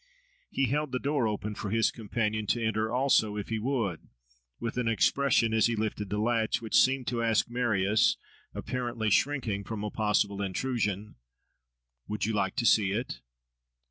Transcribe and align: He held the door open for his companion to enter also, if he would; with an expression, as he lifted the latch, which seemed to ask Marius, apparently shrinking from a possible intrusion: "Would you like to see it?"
He 0.49 0.65
held 0.65 0.91
the 0.91 0.97
door 0.97 1.27
open 1.27 1.53
for 1.53 1.69
his 1.69 1.91
companion 1.91 2.47
to 2.47 2.65
enter 2.65 2.91
also, 2.91 3.35
if 3.37 3.49
he 3.49 3.59
would; 3.59 4.07
with 4.59 4.75
an 4.77 4.87
expression, 4.87 5.53
as 5.53 5.67
he 5.67 5.75
lifted 5.75 6.09
the 6.09 6.17
latch, 6.17 6.59
which 6.59 6.75
seemed 6.75 7.05
to 7.09 7.21
ask 7.21 7.47
Marius, 7.51 8.17
apparently 8.55 9.11
shrinking 9.11 9.63
from 9.63 9.83
a 9.83 9.91
possible 9.91 10.41
intrusion: 10.41 11.17
"Would 12.07 12.25
you 12.25 12.33
like 12.33 12.55
to 12.55 12.65
see 12.65 12.91
it?" 12.93 13.21